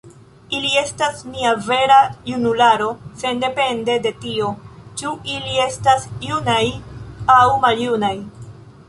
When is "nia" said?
1.33-1.49